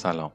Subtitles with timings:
[0.00, 0.32] سلام.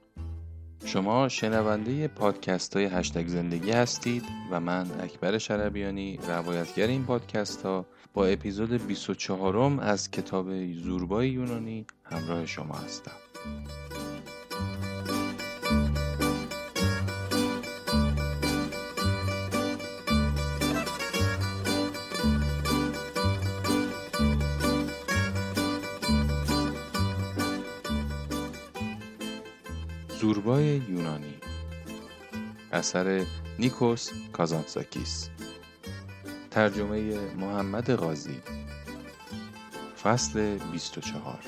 [0.85, 7.85] شما شنونده پادکست های هشتگ زندگی هستید و من اکبر شربیانی روایتگر این پادکست ها
[8.13, 13.11] با اپیزود 24 م از کتاب زوربای یونانی همراه شما هستم.
[32.85, 33.25] اثر
[33.59, 35.29] نیکوس کازانساکیس.
[36.51, 38.41] ترجمه محمد غازی.
[40.03, 41.39] فصل 24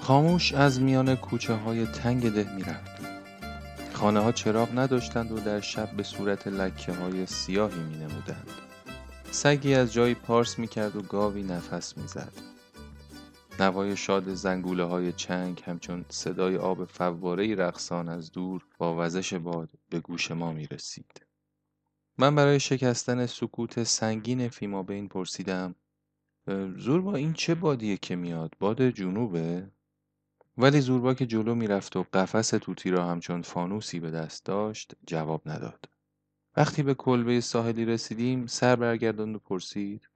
[0.00, 2.97] خاموش از میان کوچه های تنگ ده می رفت.
[3.98, 8.50] خانه ها چراغ نداشتند و در شب به صورت لکه های سیاهی می نمودند.
[9.30, 12.32] سگی از جایی پارس می کرد و گاوی نفس می زد.
[13.60, 19.68] نوای شاد زنگوله های چنگ همچون صدای آب فواره رقصان از دور با وزش باد
[19.90, 21.26] به گوش ما می رسید.
[22.18, 25.74] من برای شکستن سکوت سنگین فیما بین پرسیدم
[26.76, 29.70] زور با این چه بادیه که میاد؟ باد جنوبه؟
[30.60, 35.42] ولی زوربا که جلو می‌رفت و قفس توتی را همچون فانوسی به دست داشت جواب
[35.46, 35.88] نداد.
[36.56, 40.08] وقتی به کلبه ساحلی رسیدیم سر برگرداند و پرسید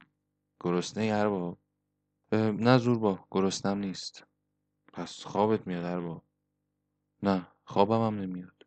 [0.61, 1.59] گرسنه ارباب؟
[2.33, 4.25] نه زوربا گرسنم نیست.
[4.93, 6.23] پس خوابت میاد ارباب؟
[7.23, 8.67] نه خوابم هم نمیاد.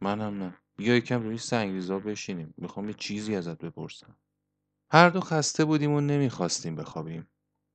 [0.00, 0.54] منم نه.
[0.76, 2.54] بیا یکم روی سنگریزا بشینیم.
[2.56, 4.16] می‌خوام یه چیزی ازت بپرسم.
[4.90, 7.28] هر دو خسته بودیم و نمی‌خواستیم بخوابیم.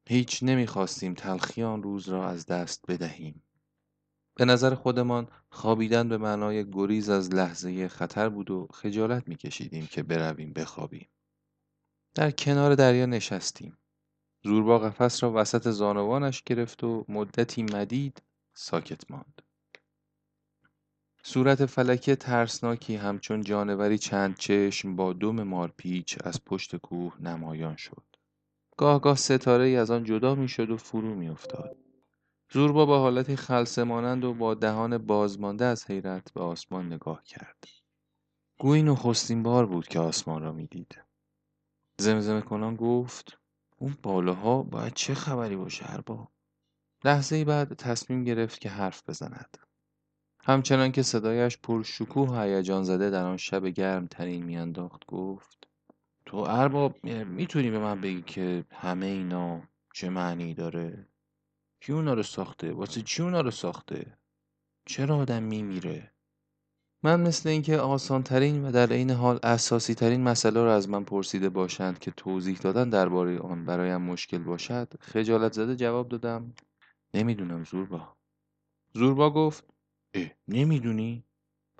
[0.07, 3.43] هیچ نمی‌خواستیم تلخی آن روز را از دست بدهیم.
[4.35, 10.03] به نظر خودمان خوابیدن به معنای گریز از لحظه خطر بود و خجالت میکشیدیم که
[10.03, 11.09] برویم بخوابیم.
[12.15, 13.77] در کنار دریا نشستیم.
[14.43, 18.21] زوربا قفس را وسط زانوانش گرفت و مدتی مدید
[18.53, 19.41] ساکت ماند.
[21.23, 28.10] صورت فلکی ترسناکی همچون جانوری چند چشم با دم مارپیچ از پشت کوه نمایان شد.
[28.81, 31.77] گاه گاه ستاره ای از آن جدا می شد و فرو می افتاد.
[32.51, 37.63] زوربا با حالتی خلصه مانند و با دهان بازمانده از حیرت به آسمان نگاه کرد.
[38.59, 41.01] گویی نخستین بار بود که آسمان را می‌دید.
[41.99, 43.37] زمزمه کنان گفت
[43.77, 46.27] اون بالاها باید چه خبری باشه با؟
[47.03, 49.57] لحظه بعد تصمیم گرفت که حرف بزند.
[50.43, 55.60] همچنان که صدایش پر شکوه و هیجان زده در آن شب گرم ترین میانداخت گفت
[56.31, 59.61] تو ارباب می‌تونی به من بگی که همه اینا
[59.93, 61.07] چه معنی داره؟
[61.81, 64.17] کی اونا رو ساخته؟ واسه چی اونا رو ساخته؟
[64.85, 66.11] چرا آدم میمیره؟
[67.03, 71.03] من مثل اینکه آسان ترین و در عین حال اساسی ترین مسئله رو از من
[71.03, 76.53] پرسیده باشند که توضیح دادن درباره آن برایم مشکل باشد خجالت زده جواب دادم
[77.13, 78.17] نمی‌دونم زوربا.
[78.93, 79.63] زوربا گفت
[80.13, 81.23] اه نمی‌دونی؟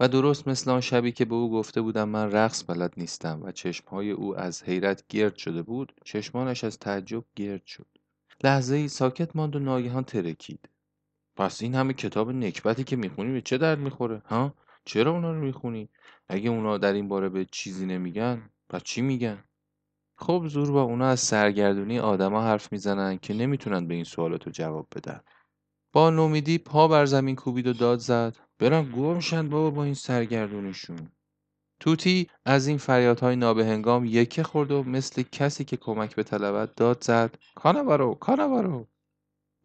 [0.01, 3.51] و درست مثل آن شبی که به او گفته بودم من رقص بلد نیستم و
[3.51, 7.87] چشمهای او از حیرت گرد شده بود چشمانش از تعجب گرد شد.
[8.43, 10.69] لحظه ای ساکت ماند و ناگهان ترکید.
[11.35, 14.53] پس این همه کتاب نکبتی که می‌خونی به چه درد می‌خوره ها؟
[14.85, 15.89] چرا اونا رو می‌خونی؟
[16.29, 19.43] اگه اونا در این باره به چیزی نمیگن پس چی میگن؟
[20.15, 24.87] خب زور با اونا از سرگردونی آدما حرف می‌زنن که نمی‌تونن به این سوالاتو جواب
[24.95, 25.21] بدن.
[25.93, 28.37] با نومیدی پا بر زمین کوبید و داد زد.
[28.61, 31.11] برن گم بابا با این سرگردونشون.
[31.79, 37.03] توتی از این فریادهای نابهنگام یکه خورد و مثل کسی که کمک به طلبت داد
[37.03, 37.37] زد.
[37.55, 38.87] کانوارو کانوارو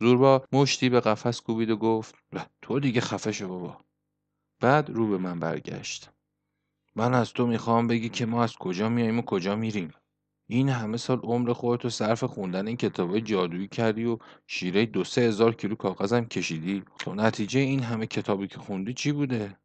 [0.01, 2.15] زوربا مشتی به قفس کوبید و گفت
[2.63, 3.77] تو دیگه خفه شو بابا.
[4.61, 6.11] بعد رو به من برگشت.
[6.95, 9.93] من از تو می‌خوام بگی که ما از کجا میاییم و کجا میریم.
[10.49, 15.21] این همه سال عمر خودتو صرف خوندن این کتابای جادویی کردی و شیره دو سه
[15.21, 16.85] هزار کیلو کاغذم کشیدی.
[16.99, 19.57] تو نتیجه این همه کتابی که خوندی چی بوده؟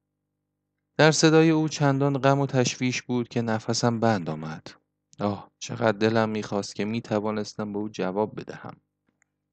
[0.98, 4.68] در صدای او چندان غم و تشویش بود که نفسم بند آمد.
[5.20, 8.78] آه چقدر دلم می‌خواست که می‌توانستم به او جواب بدهم.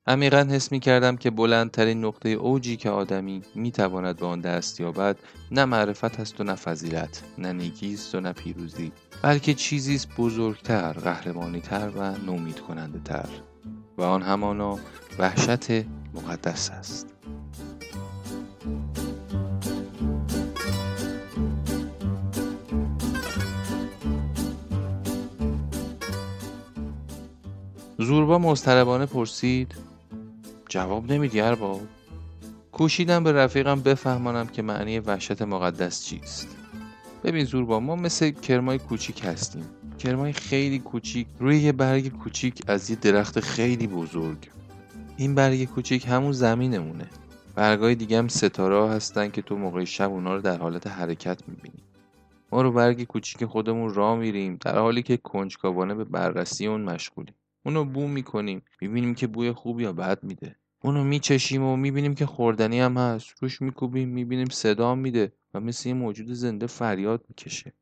[0.08, 4.80] عمیقا حس می کردم که بلندترین نقطه اوجی که آدمی می تواند به آن دست
[4.80, 5.16] یابد
[5.50, 10.92] نه معرفت است و نه فضیلت نه نیکی و نه پیروزی بلکه چیزی است بزرگتر
[10.92, 13.28] قهرمانیتر و نومید کننده تر
[13.98, 14.78] و آن همانا
[15.18, 15.70] وحشت
[16.14, 17.06] مقدس است.
[27.98, 29.87] زوربا مضطربانه پرسید
[30.68, 31.80] جواب نمیدی ارباب؟
[32.72, 36.56] کوشیدم به رفیقم بفهمانم که معنی وحشت مقدس چیست.
[37.24, 39.64] ببین زوربا ما مثل کرمای کوچیک هستیم.
[39.98, 44.50] کرمای خیلی کوچیک روی یه برگ کوچیک از یه درخت خیلی بزرگ.
[45.16, 47.06] این برگ کوچیک همون زمینمونه.
[47.54, 51.82] برگای دیگه هم ستاره هستن که تو موقع شب اونا رو در حالت حرکت می‌بینی.
[52.52, 57.34] ما رو برگ کوچیک خودمون را میریم در حالی که کنجکاوانه به بررسی اون مشغولیم.
[57.68, 58.62] اونو بو می‌کنیم.
[58.80, 60.56] می‌بینیم که بوی خوب یا بد میده.
[60.82, 63.34] اونو میچشیم و می‌بینیم که خوردنی هم هست.
[63.40, 67.72] روش میکوبیم می‌بینیم صدا میده و مثل یه موجود زنده فریاد می‌کشه.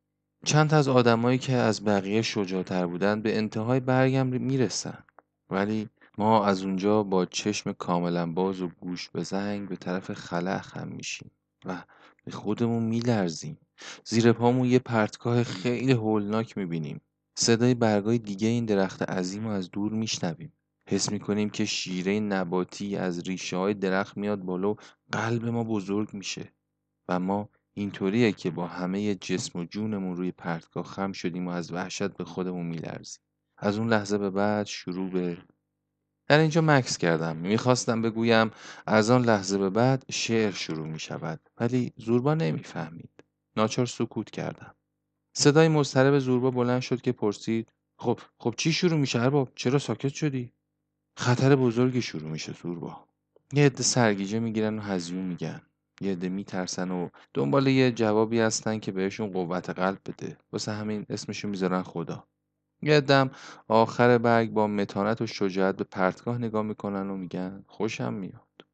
[0.44, 5.04] چند از آدمایی که از بقیه شجاعتر بودن به انتهای برگم می‌رسن.
[5.50, 10.58] ولی ما از اونجا با چشم کاملا باز و گوش به زنگ به طرف خلع
[10.58, 11.30] خم میشیم
[11.64, 11.82] و
[12.24, 13.58] به خودمون میلرزیم.
[14.04, 17.00] زیر پامون یه پرتگاه خیلی هولناک می‌بینیم.
[17.38, 20.52] صدای برگای دیگه این درخت عظیم رو از دور میشنویم.
[20.88, 24.76] حس می‌کنیم که شیره نباتی از ریشه های درخت میاد بالا و
[25.12, 26.52] قلب ما بزرگ میشه.
[27.08, 31.72] و ما اینطوریه که با همه جسم و جونمون روی پرتگاه خم شدیم و از
[31.72, 33.22] وحشت به خودمون میلرزیم.
[33.58, 35.38] از اون لحظه به بعد شروع به
[36.28, 37.36] در اینجا مکس کردم.
[37.36, 38.50] می‌خواستم بگویم
[38.86, 43.10] از آن لحظه به بعد شعر شروع می شود ولی زوربا نمی‌فهمید.
[43.56, 44.75] ناچار سکوت کردم.
[45.38, 47.68] صدای مضطرب زوربا بلند شد که پرسید
[47.98, 50.52] خب خب چی شروع میشه ارباب؟ چرا ساکت شدی؟
[51.18, 53.04] خطر بزرگی شروع میشه زوربا.
[53.52, 55.62] یه عده سرگیجه می‌گیرن و هزیون میگن.
[56.00, 60.38] یه عده میترسن و دنبال یه جوابی هستن که بهشون قوت قلب بده.
[60.52, 62.26] واسه همین اسمشو می‌ذارن خدا.
[62.82, 63.30] یه دم
[63.68, 68.64] آخر برگ با متانت و شجاعت به پرتگاه نگاه می‌کنن و میگن خوشم میاد.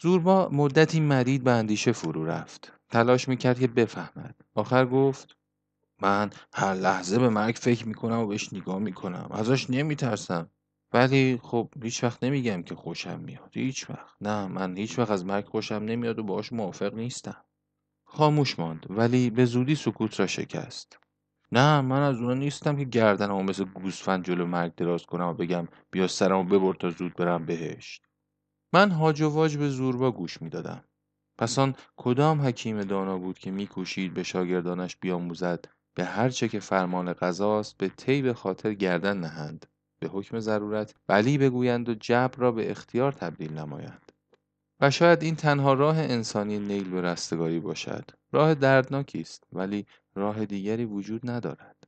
[0.00, 2.72] زوربا مدتی مدید به اندیشه فرو رفت.
[2.88, 4.34] تلاش می‌کرد که بفهمد.
[4.54, 5.39] آخر گفت
[6.00, 9.28] من هر لحظه به مرگ فکر می‌کنم و بهش نگاه می‌کنم.
[9.30, 10.50] ازش نمیترسم.
[10.92, 13.50] ولی خب هیچ وقت نمیگم که خوشم میاد.
[13.52, 14.16] هیچ وقت.
[14.20, 17.44] نه من هیچ وقت از مرگ خوشم نمیاد و باهاش موافق نیستم.
[18.04, 18.86] خاموش ماند.
[18.90, 20.98] ولی به زودی سکوت را شکست.
[21.52, 25.68] نه من از اونا نیستم که گردنمو مثل گوسفند جلو مرگ دراز کنم و بگم
[25.90, 28.06] بیا سرمو ببر تا زود برم بهشت.
[28.72, 30.84] من هاج و واج به زوربا گوش می‌دادم.
[31.38, 35.64] پس آن کدام حکیم دانا بود که میکوشید به شاگردانش بیاموزد؟
[35.94, 39.66] به هر چه که فرمان قضاست به طیب خاطر گردن نهند.
[39.98, 44.12] به حکم ضرورت بلی بگویند و جبر را به اختیار تبدیل نمایند.
[44.80, 48.10] و شاید این تنها راه انسانی نیل به رستگاری باشد.
[48.32, 51.86] راه دردناکی است ولی راه دیگری وجود ندارد.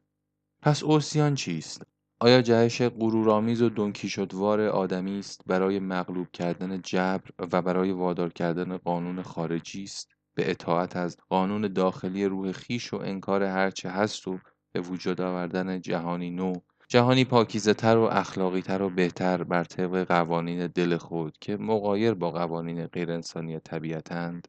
[0.63, 1.83] پس اوسیان چیست؟
[2.21, 8.77] آیا جهش غرورآمیز و دنکیشوار آدمی است برای مغلوب کردن جبر و برای وادار کردن
[8.77, 14.39] قانون خارجی است؟ به اطاعت از قانون داخلی روح خیش و انکار هرچه هست و
[14.73, 16.53] به وجود آوردن جهانی نو.
[16.89, 22.15] جهانی پاکیزه تر و اخلاقی تر و بهتر بر طبق قوانین دل خود که مقایر
[22.15, 24.49] با قوانین غیرانسانی طبیعتند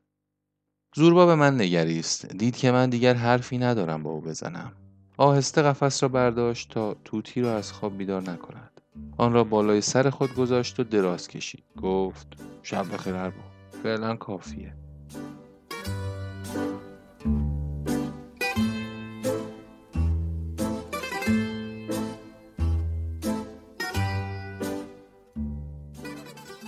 [0.95, 2.25] زوربا به من نگریست.
[2.25, 4.71] دید که من دیگر حرفی ندارم با او بزنم.
[5.17, 8.81] آهسته قفس را برداشت تا توتی را از خواب بیدار نکند.
[9.17, 11.63] آن را بالای سر خود گذاشت و دراز کشید.
[11.81, 12.27] گفت
[12.63, 13.51] شب بخیر ارباب
[13.83, 14.82] فعلا کافیه.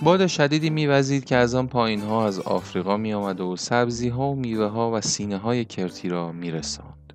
[0.06, 4.30] باد شدیدی میوزید که از آن پایین ها از آفریقا می آمد و سبزی ها
[4.30, 7.12] و میوه ها و سینه های کرتی را می رساند.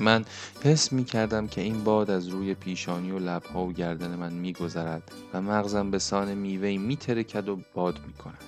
[0.00, 0.24] من
[0.62, 4.52] حس می کردم که این باد از روی پیشانی و لبها و گردن من می
[4.52, 8.44] گذرد و مغزم به سان میوه می ترکد و باد می کند.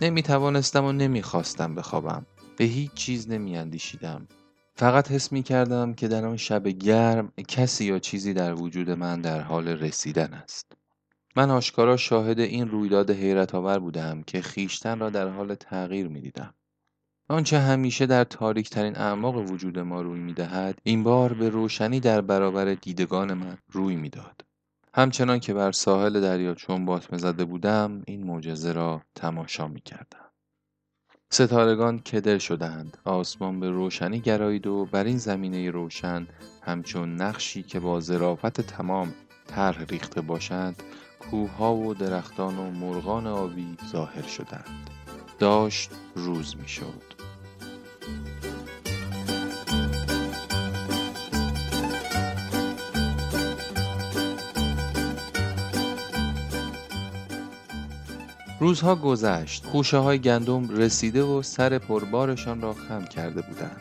[0.00, 2.26] نمی توانستم و نمی خواستم بخوابم.
[2.56, 4.28] به هیچ چیز نمی اندیشیدم.
[4.74, 9.20] فقط حس می کردم که در آن شب گرم کسی یا چیزی در وجود من
[9.20, 10.83] در حال رسیدن است.
[11.36, 16.20] من آشکارا شاهد این رویداد حیرت آور بودم که خیشتن را در حال تغییر می
[16.20, 16.54] دیدم.
[17.28, 22.00] آنچه همیشه در تاریک ترین اعماق وجود ما روی می دهد این بار به روشنی
[22.00, 24.44] در برابر دیدگان من روی می داد.
[24.94, 30.30] همچنان که بر ساحل دریا چون باطمه زده بودم این معجزه را تماشا می کردم.
[31.30, 36.26] ستارگان کدر شدند آسمان به روشنی گرایید و بر این زمینه روشن
[36.62, 39.14] همچون نقشی که با ظرافت تمام
[39.46, 40.82] طرح ریخته باشند
[41.30, 44.90] کوهها و درختان و مرغان آبی ظاهر شدند.
[45.38, 47.14] داشت روز می‌شد.
[58.60, 59.66] روزها گذشت.
[59.66, 63.80] خوشه های گندم رسیده و سر پربارشان را خم کرده بودند.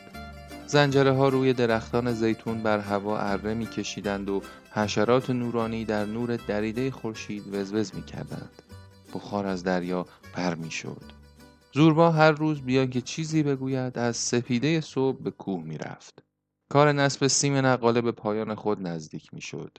[0.67, 4.41] زنجره ها روی درختان زیتون بر هوا اره می کشیدند و
[4.75, 8.62] حشرات نورانی در نور دریده خورشید وزوز می کردند.
[9.13, 11.01] بخار از دریا پر می شد.
[11.74, 16.24] زوربا هر روز بیا که چیزی بگوید از سپیده صبح به کوه می‌رفت.
[16.70, 19.77] کار نصب سیم نقاله به پایان خود نزدیک می‌شد.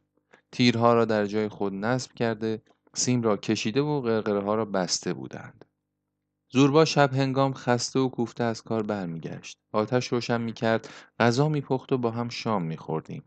[0.52, 2.62] تیرها را در جای خود نصب کرده
[2.94, 5.64] سیم را کشیده و قرقره ها را بسته بودند.
[6.52, 9.58] زوربا شب هنگام خسته و کوفته از کار برمیگشت.
[9.72, 13.24] آتش روشن می‌کرد، غذا میپخت و با هم شام میخوردیم.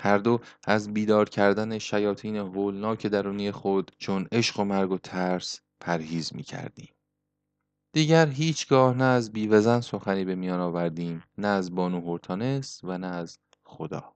[0.00, 5.60] هر دو از بیدار کردن شیاطین هولناک درونی خود چون عشق و مرگ و ترس
[5.80, 6.88] پرهیز می‌کردیم.
[7.92, 13.06] دیگر هیچگاه نه از بیوزن سخنی به میان آوردیم نه از بانو هورتانس و نه
[13.06, 14.12] از خدا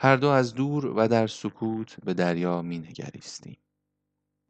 [0.00, 3.58] هر دو از دور و در سکوت به دریا می نگریستیم.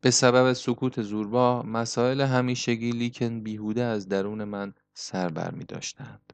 [0.00, 6.32] به سبب سکوت زوربا مسائل همیشگی لیکن بیهوده از درون من سر بر می داشتند.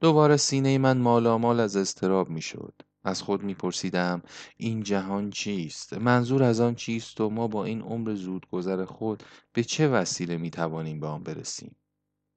[0.00, 2.74] دوباره سینه من مالامال از استراب می شد.
[3.04, 4.22] از خود میپرسیدم
[4.56, 9.64] این جهان چیست؟ منظور از آن چیست و ما با این عمر زودگذر خود به
[9.64, 11.76] چه وسیله می‌توانیم به آن برسیم؟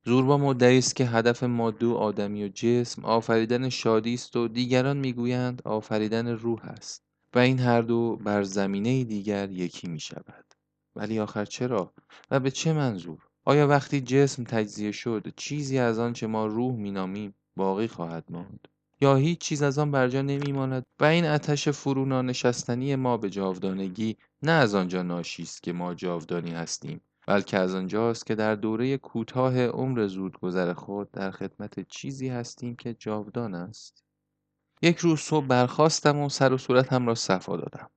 [0.05, 4.97] زوربا مدعی است که هدف ماده و آدمی و جسم آفریدن شادی است و دیگران
[4.97, 7.03] می‌گویند آفریدن روح است
[7.33, 10.45] و این هر دو بر زمینه دیگر یکی می شود.
[10.95, 11.93] ولی آخر چرا؟
[12.31, 16.75] و به چه منظور؟ آیا وقتی جسم تجزیه شد چیزی از آن چه ما روح
[16.75, 18.67] مینامیم باقی خواهد ماند؟
[19.13, 24.51] هیچ چیز از آن برجا نمیماند و این آتش فرو نشستنی ما به جاودانگی نه
[24.51, 29.65] از آنجا ناشی است که ما جاودانی هستیم بلکه از آنجاست که در دوره کوتاه
[29.65, 34.03] عمر زودگذر خود در خدمت چیزی هستیم که جاودان است.
[34.81, 37.89] یک روز صبح برخواستم و سر و صورتم را صفا دادم.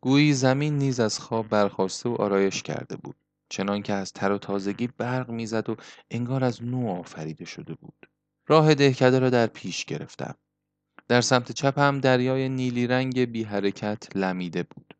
[0.00, 3.16] گویی زمین نیز از خواب برخواسته و آرایش کرده بود
[3.48, 5.76] چنان که از تر و تازگی برق می‌زد و
[6.10, 8.06] انگار از نو آفریده شده بود.
[8.46, 10.34] راه دهکده را در پیش گرفتم.
[11.08, 14.94] در سمت چپم دریای نیلی رنگ بی حرکت لمیده بود.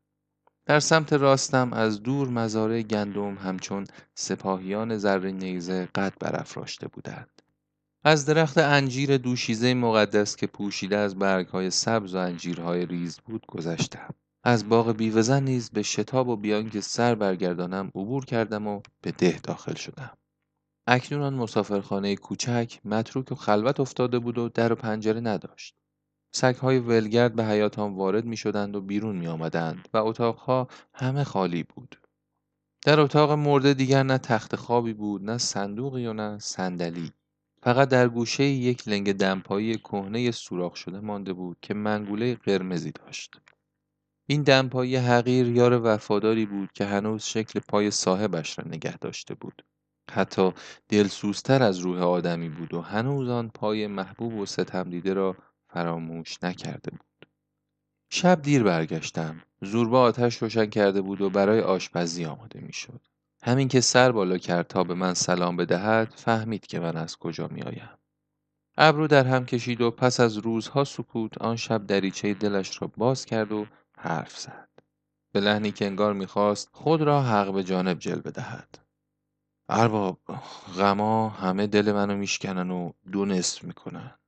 [0.66, 7.42] در سمت راستم از دور مزارع گندم همچون سپاهیان زر نیزه قد برافراشته بودند.
[8.04, 14.14] از درخت انجیر دوشیزه مقدس که پوشیده از برگهای سبز و انجیرهای ریز بود گذشتم.
[14.44, 19.12] از باغ بیوزن نیز به شتاب و بیان که سر برگردانم عبور کردم و به
[19.12, 20.16] ده داخل شدم.
[20.86, 25.76] اکنون آن مسافرخانه کوچک متروک و خلوت افتاده بود و در و پنجره نداشت.
[26.37, 31.62] سگهای ولگرد به حیات وارد می شدند و بیرون می آمدند و اتاقها همه خالی
[31.62, 32.00] بود.
[32.85, 37.12] در اتاق مرده دیگر نه تخت خوابی بود نه صندوقی و نه صندلی.
[37.62, 43.37] فقط در گوشه یک لنگ دمپایی کهنه سوراخ شده مانده بود که منگوله قرمزی داشت.
[44.26, 49.64] این دمپایی حقیر یار وفاداری بود که هنوز شکل پای صاحبش را نگه داشته بود.
[50.11, 50.52] حتی
[50.88, 55.37] دلسوزتر از روح آدمی بود و هنوز آن پای محبوب و ستم دیده را
[55.76, 57.26] فراموش نکرده بود.
[58.11, 59.42] شب دیر برگشتم.
[59.61, 63.00] زوربا آتش روشن کرده بود و برای آشپزی آماده می‌شد.
[63.42, 67.49] همین که سر بالا کرد تا به من سلام بدهد فهمید که من از کجا
[67.49, 67.90] می آیم.
[68.76, 73.26] ابرو در هم کشید و پس از روزها سکوت آن شب دریچه دلش را باز
[73.26, 73.66] کرد و
[73.99, 74.68] حرف زد.
[75.33, 78.78] به لحنی که انگار می‌خواست خود را حق به جانب جلوه دهد.
[79.68, 80.18] ارباب
[80.78, 84.18] غما همه دل منو میشکنن و دو نصف می‌کنن.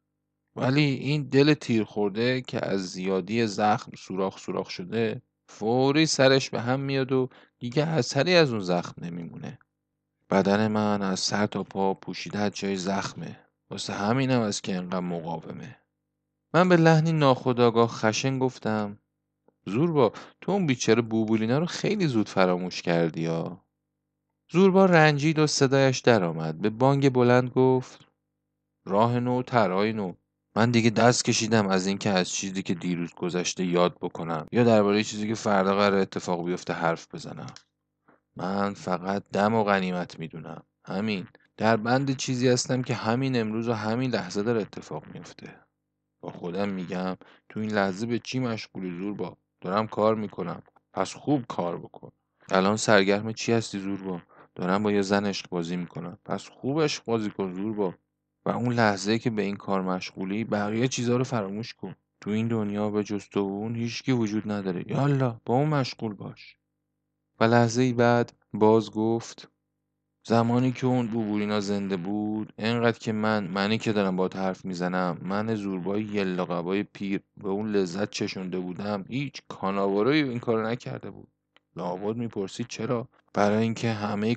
[0.58, 6.60] ولی این دل تیر خورده که از زیادی زخم سوراخ سوراخ شده فوری سرش به
[6.60, 9.58] هم میاد و دیگه اثری از اون زخم نمیمونه.
[10.30, 13.40] بدن من از سر تا پا پوشیده از جای زخمه.
[13.70, 15.76] واسه همینم از که انقدر مقاومه.
[16.54, 18.98] من به لحنی ناخداگاه خشن گفتم
[19.66, 23.64] زوربا تو اون بیچاره بوبولینا رو خیلی زود فراموش کردی یا
[24.52, 26.60] زوربا رنجید و صدایش درآمد.
[26.60, 28.04] به بانگ بلند گفت
[28.86, 30.12] راه نو ترای نو.
[30.58, 35.04] من دیگه دست کشیدم از اینکه از چیزی که دیروز گذشته یاد بکنم یا درباره
[35.04, 37.46] چیزی که فردا قرار اتفاق بیفته حرف بزنم.
[38.36, 40.62] من فقط دم و غنیمت می‌دونم.
[40.84, 41.26] همین.
[41.56, 45.54] در بند چیزی هستم که همین امروز و همین لحظه داره اتفاق میفته
[46.20, 47.16] با خودم میگم
[47.48, 50.62] تو این لحظه به چی مشغولی زور با؟ دارم کار می‌کنم.
[50.92, 52.10] پس خوب کار بکن.
[52.50, 54.20] الان سرگرم چی هستی زور با؟
[54.54, 56.18] دارم با یه زن عشق بازی می‌کنم.
[56.24, 57.94] پس خوب عشق بازی کن زور با.
[58.48, 61.94] و اون لحظه که به این کار مشغولی بقیه چیزها رو فراموش کن.
[62.20, 64.84] تو این دنیا به جز تو اون هیچکی وجود نداره.
[64.90, 66.56] یالا با اون مشغول باش.
[67.40, 69.48] و لحظه ای بعد باز گفت
[70.26, 75.18] زمانی که اون بوبورینا زنده بود انقدر که من منی که دارم با حرف می‌زنم
[75.22, 81.28] من زوربای یلاقبای پیر به اون لذت چشونده بودم هیچ کاناوارایی این کارو نکرده بود.
[81.78, 84.36] لابد می‌پرسید چرا؟ برای اینکه همه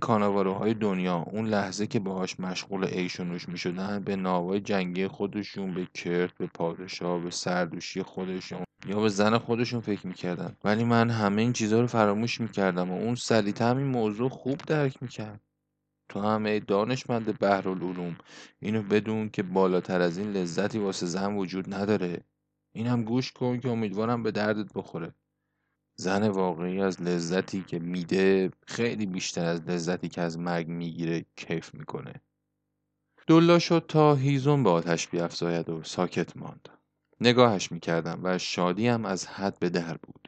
[0.59, 5.73] های دنیا اون لحظه که باهاش مشغول عیش و نوش می‌شدن به ناوای جنگی خودشون
[5.73, 10.55] به کرد به پادشاه به سردوشی خودشون یا به زن خودشون فکر می‌کردن.
[10.63, 15.03] ولی من همه این چیزها رو فراموش می‌کردم و اون سلیته همین موضوع خوب درک
[15.03, 15.41] می‌کرد.
[16.09, 18.15] تو هم ای دانشمند بحرالعلوم
[18.59, 22.21] اینو بدون که بالاتر از این لذتی واسه زن وجود نداره.
[22.73, 25.13] اینم گوش کن که امیدوارم به دردت بخوره.
[26.01, 31.73] زن واقعی از لذتی که میده خیلی بیشتر از لذتی که از مرگ می‌گیره کیف
[31.73, 32.13] می‌کنه.
[33.27, 36.69] دلا شد تا هیزم به آتش بیافزاید و ساکت ماند.
[37.21, 40.27] نگاهش می‌کردم و شادیم از حد به در بود.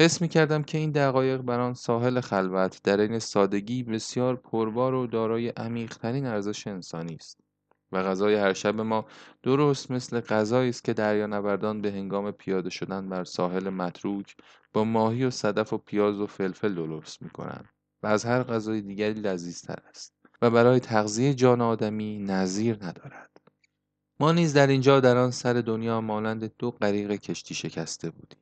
[0.00, 5.06] حس می‌کردم که این دقایق بر آن ساحل خلوت در این سادگی بسیار پربار و
[5.06, 7.40] دارای عمیقترین ارزش انسانی است.
[7.92, 9.06] و غذای هر شب ما
[9.42, 14.36] درست مثل غذایی است که دریانوردان به هنگام پیاده شدن بر ساحل متروک
[14.72, 17.68] با ماهی و صدف و پیاز و فلفل درست می‌کنند
[18.02, 23.30] و از هر غذای دیگری لذیذتر است و برای تغذیه جان آدمی نظیر ندارد.
[24.20, 28.40] ما نیز در اینجا در آن سر دنیا مانند دو غریق کشتی شکسته بودیم.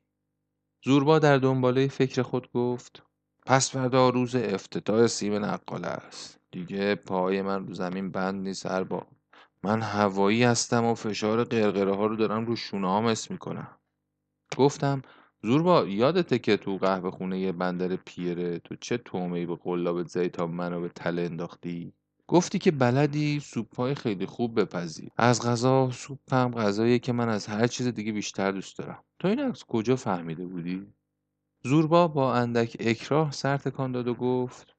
[0.85, 3.03] زوربا در دنباله فکر خود گفت
[3.45, 6.39] پس فردا روز افتتاح سیم نقاله است.
[6.51, 9.07] دیگه پای من رو زمین بند نیست با
[9.63, 13.67] من هوایی هستم و فشار قرقره ها رو دارم رو شونه ها مس می‌کنم.
[14.57, 15.01] گفتم
[15.43, 20.29] زوربا یادته که تو قهوه خونه یه بندر پیره تو چه تومهی به قلابت زدی
[20.29, 21.93] تا منو به تله انداختی؟
[22.27, 25.11] گفتی که بلدی سوپ خیلی خوب بپزی.
[25.17, 29.03] از غذا سوپم غذایی که من از هر چیز دیگه بیشتر دوست دارم.
[29.19, 30.87] تو این از کجا فهمیده بودی؟
[31.63, 34.75] زوربا با اندک اکراه سر تکان داد و گفت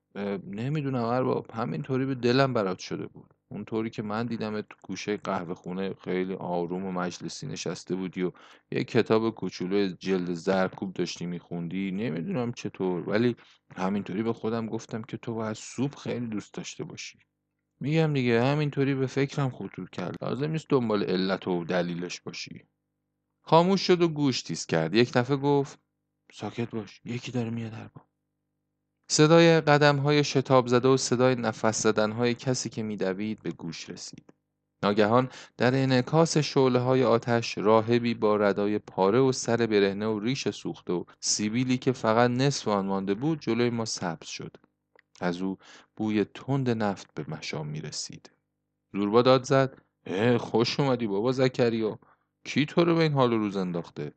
[0.46, 3.29] نمی‌دونم ارباب همینطوری به دلم برات شده بود.
[3.50, 8.32] اونطوری که من دیدم تو گوشه قهوه خونه خیلی آروم و مجلسی نشسته بودی و
[8.70, 11.90] یه کتاب کوچولو جلد زرکوب داشتی میخوندی.
[11.90, 13.36] نمی‌دونم چطور ولی
[13.76, 17.18] همینطوری به خودم گفتم که تو باید سوپ خیلی دوست داشته باشی.
[17.80, 20.16] میگم دیگه همینطوری به فکرم خطور کرد.
[20.22, 22.64] لازم نیست دنبال علت و دلیلش باشی.
[23.42, 24.94] خاموش شد و گوش تیز کرد.
[24.94, 25.78] یک دفعه گفت
[26.32, 28.02] ساکت باش یکی داره میاد با
[29.12, 33.90] صدای قدم های شتاب زده و صدای نفس زدن های کسی که میدوید به گوش
[33.90, 34.24] رسید.
[34.82, 40.48] ناگهان در انعکاس شعله های آتش راهبی با ردای پاره و سر برهنه و ریش
[40.48, 44.56] سوخته و سیبیلی که فقط نصف آن مانده بود جلوی ما سبز شد.
[45.20, 45.58] از او
[45.96, 48.30] بوی تند نفت به مشام می رسید.
[48.92, 49.82] زوربا داد زد
[50.38, 51.98] خوش اومدی بابا زکریا
[52.44, 54.12] کی تو رو به این حال روز انداخته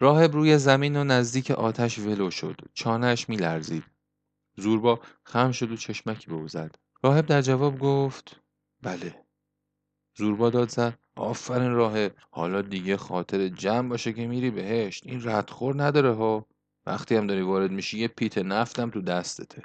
[0.00, 3.93] راهب روی زمین و نزدیک آتش ولو شد چانهش می لرزید
[4.56, 6.74] زوربا خم شد و چشمکی به او زد.
[7.02, 8.40] راهب در جواب گفت
[8.82, 9.24] بله.
[10.16, 15.82] زوربا داد زد آفرین راهب حالا دیگه خاطر جمع باشه که میری بهشت این ردخور
[15.82, 16.46] نداره ها.
[16.86, 19.62] وقتی هم داری وارد میشی یه پیت نفتم تو دستته.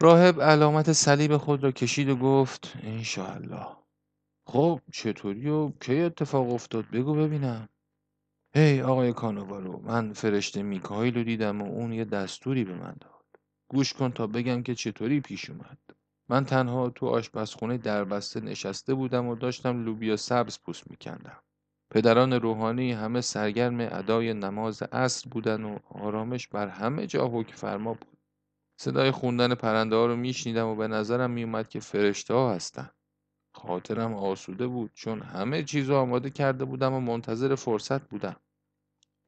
[0.00, 3.66] راهب علامت صلیب خود را کشید و گفت انشاءالله.
[4.46, 7.68] خب چطوری و کی اتفاق افتاد؟ بگو ببینم.
[8.54, 13.17] هی آقای کانوارو من فرشته میکایل رو دیدم و اون یه دستوری به من داد.
[13.68, 15.78] گوش کن تا بگم که چطوری پیش اومد.
[16.28, 21.42] من تنها تو آشپزخونه دربسته نشسته بودم و داشتم لوبیا سبز پوست میکندم.
[21.90, 27.94] پدران روحانی همه سرگرم ادای نماز عصر بودن و آرامش بر همه جا حکم فرما
[27.94, 28.18] بود.
[28.80, 32.90] صدای خوندن پرنده ها رو میشنیدم و به نظرم میومد که فرشته ها هستن.
[33.54, 38.36] خاطرم آسوده بود چون همه چیز آماده کرده بودم و منتظر فرصت بودم.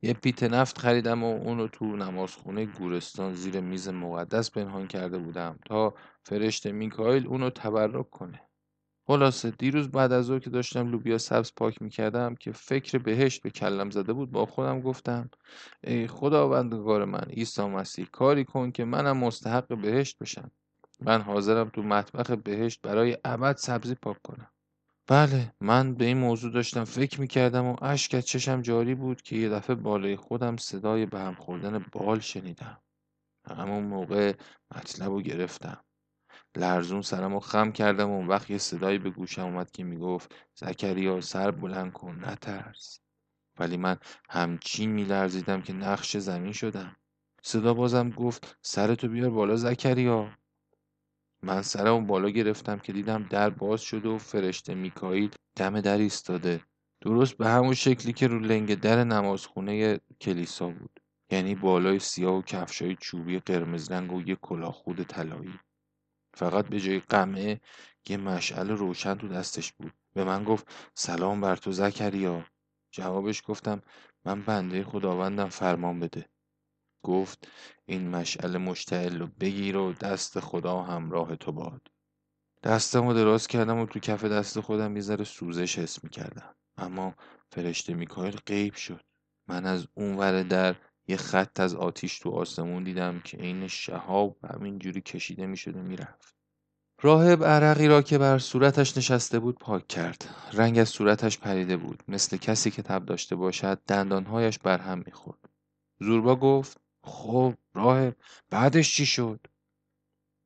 [0.03, 5.59] یه پیت نفت خریدم و اونو تو نمازخونه گورستان زیر میز مقدس پنهان کرده بودم
[5.67, 8.41] تا فرشته میکایل اونو تبرک کنه.
[9.07, 13.51] خلاصه دیروز بعد از او که داشتم لوبیا سبز پاک می‌کردم که فکر بهشت به
[13.51, 15.31] کلم زده بود با خودم گفتم
[15.85, 20.51] ای خداوندگار من عیسی مسیح کاری کن که منم مستحق بهشت بشم.
[21.01, 24.51] من حاضرم تو مطبخ بهشت برای ابد سبزی پاک کنم.
[25.11, 29.37] بله من به این موضوع داشتم فکر می‌کردم و اشک از چشم جاری بود که
[29.37, 32.83] یه دفعه بالای خودم صدای به هم خوردن بال شنیدم.
[33.51, 34.35] همون موقع
[34.77, 35.85] مطلب رو گرفتم.
[36.57, 40.35] لرزون سرم رو خم کردم و اون وقت یه صدایی به گوشم اومد که می‌گفت
[40.55, 43.01] زکریا سر بلند کن نترس.
[43.61, 43.99] ولی من
[44.31, 46.97] همچین میلرزیدم که نقش زمین شدم.
[47.43, 50.31] صدا بازم گفت سرتو بیار بالا زکریا.
[51.43, 56.65] من سرم بالا گرفتم که دیدم در باز شده و فرشته میکائیل دم در ایستاده.
[57.01, 61.01] درست به همون شکلی که رو لنگ در نمازخونه کلیسا بود.
[61.31, 65.61] یعنی بالای سیاه و کفشای چوبی قرمز رنگ و یه کلاهخود طلایی.
[66.35, 67.61] فقط به جای قمه
[68.09, 69.93] یه مشعل روشن تو دستش بود.
[70.15, 72.45] به من گفت سلام بر تو زکریا.
[72.91, 73.83] جوابش گفتم
[74.25, 76.29] من بنده خداوندم فرمان بده.
[77.03, 77.49] گفت
[77.87, 81.81] این مشعل مشتعل رو بگیر و دست خدا همراه تو باد.
[82.63, 86.55] دستم رو دراز کردم و تو کف دست خودم یه ذره سوزش حس می‌کردم.
[86.77, 87.15] اما
[87.53, 89.01] فرشته میکایل غیب شد.
[89.49, 90.77] من از اون ور در
[91.09, 96.35] یه خط از آتیش تو آسمون دیدم که عین شهاب همینجوری کشیده می‌شد و می‌رفت.
[97.03, 100.35] راهب عرقی را که بر صورتش نشسته بود پاک کرد.
[100.53, 102.03] رنگ از صورتش پریده بود.
[102.09, 105.49] مثل کسی که تب داشته باشد دندانهایش بر هم می‌خورد.
[106.01, 108.17] زوربا گفت خب راهب
[108.51, 109.41] بعدش چی شد؟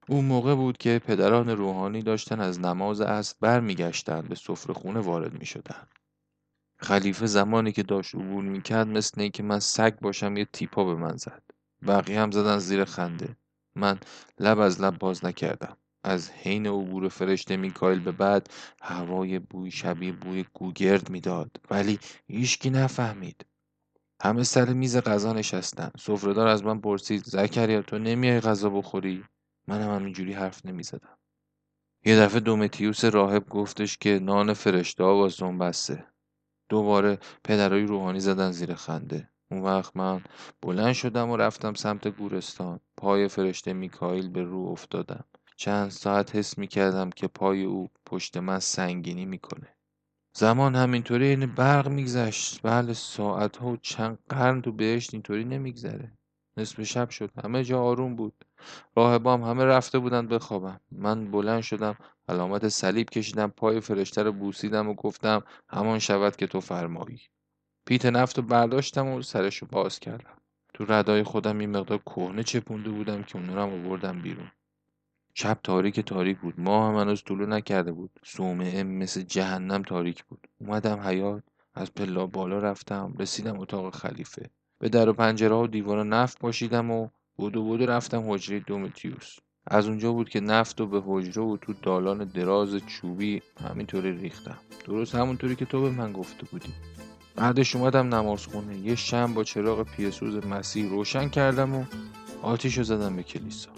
[0.08, 5.38] اون موقع بود که پدران روحانی داشتن از نماز از برمیگشتند به سفره خونه وارد
[5.38, 5.86] می شدن.
[6.76, 11.16] خلیفه زمانی که داشت عبور می‌کرد مثل اینکه من سگ باشم یه تیپا به من
[11.16, 11.42] زد.
[11.86, 13.36] بقیه هم زدن زیر خنده.
[13.76, 13.98] من
[14.38, 15.76] لب از لب باز نکردم.
[16.04, 18.50] از حین عبور فرشته میکائیل به بعد
[18.82, 21.60] هوای بوی شبیه بوی گوگرد می‌داد.
[21.70, 23.46] ولی هیچکی نفهمید.
[24.24, 25.90] همه سر میز غذا نشستن.
[25.98, 29.24] سفرهدار از من پرسید زکریا تو نمیای غذا بخوری؟
[29.68, 31.18] منم همینجوری حرف نمی‌زدم.
[32.04, 36.04] یه دفعه دومتیوس راهب گفتش که نان فرشته ها با بسته.
[36.68, 39.30] دوباره پدرای روحانی زدن زیر خنده.
[39.50, 40.24] اون وقت من
[40.62, 42.80] بلند شدم و رفتم سمت گورستان.
[42.96, 45.24] پای فرشته میکائیل به رو افتادم.
[45.56, 49.76] چند ساعت حس می‌کردم که پای او پشت من سنگینی می‌کنه.
[50.36, 52.60] زمان همینطوری این برق میگذشت.
[52.62, 56.12] بله ساعت ها و چند قرن تو بهشت اینطوری نمیگذره.
[56.56, 57.30] نصف شب شد.
[57.44, 58.44] همه جا آروم بود.
[58.96, 61.96] راهبام همه رفته بودن بخوابم من بلند شدم
[62.28, 67.20] علامت صلیب کشیدم پای فرشته رو بوسیدم و گفتم همان شود که تو فرمایی.
[67.86, 70.38] پیت نفت رو برداشتم و سرش رو باز کردم.
[70.74, 74.50] تو ردای خودم یه مقدار کهنه چپونده بودم که اون رو آوردم بیرون.
[75.34, 76.54] شب تاریک تاریک بود.
[76.58, 78.10] ماه هم هنوز طلوع نکرده بود.
[78.22, 80.48] صومعه مثل جهنم تاریک بود.
[80.60, 81.42] اومدم حیات
[81.74, 84.50] از پلا بالا رفتم رسیدم اتاق خلیفه.
[84.78, 89.36] به در و پنجره و دیوار نفت پاشیدم و بودو بودو رفتم حجره دومتیوس.
[89.66, 94.58] از اونجا بود که نفت و به حجره و تو دالان دراز چوبی همینطوری ریختم.
[94.86, 96.72] درست همونطوری که تو به من گفته بودی.
[97.36, 101.84] بعدش اومدم نماز خونه یه شم با چراغ پیسوز مسیح روشن کردم و
[102.42, 103.70] آتیش رو زدم به کلیسا.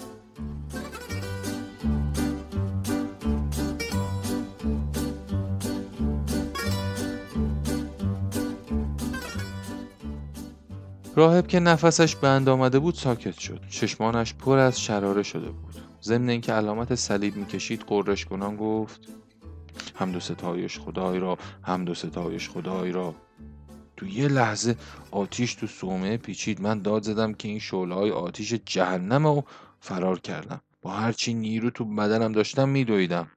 [11.16, 13.60] راهب که نفسش بند آمده بود ساکت شد.
[13.70, 15.74] چشمانش پر از شراره شده بود.
[16.02, 19.00] ضمن اینکه علامت صلیب می‌کشید قررش کنان گفت
[19.94, 23.14] حمد و ستایش خدای را حمد و ستایش خدای را.
[23.96, 24.76] تو یه لحظه
[25.10, 26.60] آتیش تو سومه پیچید.
[26.60, 29.44] من داد زدم که این شعله های آتیش جهنم رو
[29.80, 30.60] فرار کردم.
[30.82, 33.30] با هرچی نیرو تو بدنم داشتم میدویدم.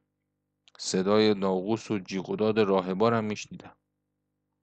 [0.77, 3.71] صدای ناقوس و جیغ و داد راهبارم میشنیدم.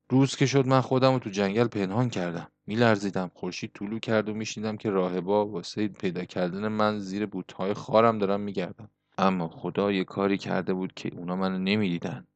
[0.08, 2.48] روز که شد من خودم رو تو جنگل پنهان کردم.
[2.66, 8.18] میلرزیدم خورشید طلوع کرد و میشنیدم که راهبا واسه پیدا کردن من زیر بوتهای خارم
[8.18, 12.26] دارم میگردم اما خدا یه کاری کرده بود که اونا منو نمی‌دیدن.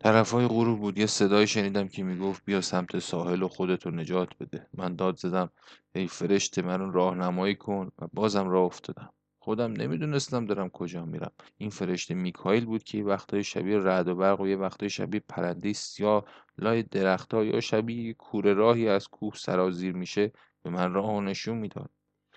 [0.00, 4.66] طرفای غروب بود یه صدای شنیدم که می‌گفت بیا سمت ساحل و خودتو نجات بده.
[4.74, 5.50] من داد زدم
[5.94, 9.12] ای فرشته من راهنمایی کن و بازم راه افتادم.
[9.46, 11.30] خودم نمی‌دونستم دارم کجا میرم.
[11.58, 15.72] این فرشته میکائیل بود که وقتای شبیه رعد و برق و یه وقتای شبیه پرنده
[15.72, 16.24] سیاه
[16.58, 20.32] لای درختها یا شبیه کوره راهی از کوه سرازیر میشه
[20.62, 21.90] به من راه و نشون می‌داد.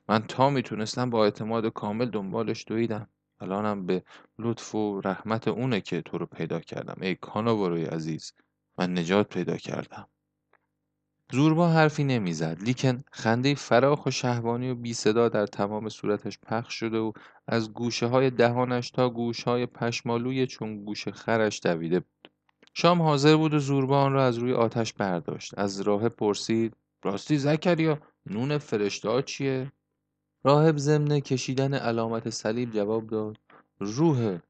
[0.09, 3.09] من تا می‌تونستم با اعتماد کامل دنبالش دویدم.
[3.39, 4.03] الانم به
[4.39, 6.97] لطف و رحمت اونه که تو رو پیدا کردم.
[7.01, 8.33] ای کاناواروی عزیز
[8.77, 10.07] من نجات پیدا کردم.
[11.31, 16.73] زوربا حرفی نمی‌زد لیکن خنده فراخ و شهوانی و بی صدا در تمام صورتش پخش
[16.73, 17.11] شده و
[17.47, 22.31] از گوشه های دهانش تا گوش های پشمالوی چون گوش خرش دویده بود.
[22.73, 25.53] شام حاضر بود و زوربا آن را از روی آتش برداشت.
[25.57, 29.71] از راه پرسید راستی زکریا نون فرشته چیه؟
[30.43, 33.37] راهب ضمن کشیدن علامت صلیب جواب داد
[33.79, 34.43] روحه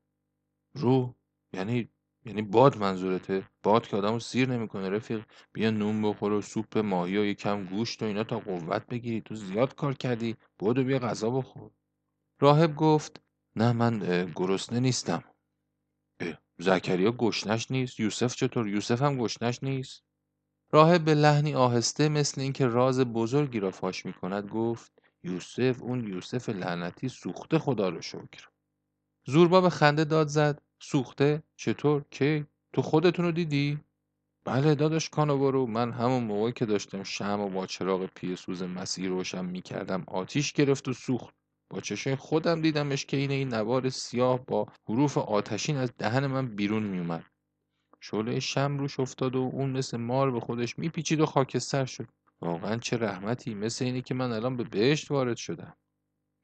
[0.73, 1.13] روح؟
[1.53, 1.89] یعنی
[2.29, 3.43] یعنی باد منظورته.
[3.63, 5.25] باد که آدمو سیر نمی‌کنه رفیق.
[5.53, 9.21] بیا نون بخور و سوپ ماهی و یکم گوشت و اینا تا قوت بگیری.
[9.21, 10.35] تو زیاد کار کردی.
[10.59, 11.71] بودو بیا غذا بخور.
[12.41, 13.21] راهب گفت
[13.55, 13.99] نه من
[14.35, 15.23] گرسنه نیستم.
[16.57, 17.99] زکریا گشنش نیست.
[17.99, 20.03] یوسف چطور؟ یوسف هم گشنش نیست.
[20.71, 24.91] راهب به لحنی آهسته مثل اینکه راز بزرگی را فاش می‌کند گفت
[25.23, 28.49] یوسف اون یوسف لعنتی سوخته خدا رو شکر.
[29.25, 30.61] زوربا به خنده داد زد.
[30.79, 33.79] سوخته؟ چطور؟ کی؟ تو خودتون رو دیدی؟
[34.45, 39.09] بله داداش کانو من همون موقعی که داشتم شم و با چراغ پی سوز مسیر
[39.09, 41.35] روشن می‌کردم آتیش گرفت و سوخت.
[41.69, 46.47] با چشم خودم دیدمش که این این نوار سیاه با حروف آتشین از دهن من
[46.47, 47.25] بیرون میومد
[47.99, 52.07] شعله شم روش افتاد و اون مثل مار به خودش میپیچید و خاکستر شد.
[52.41, 53.53] واقعا چه رحمتی.
[53.53, 55.75] مثل اینی که من الان به بهشت وارد شدم.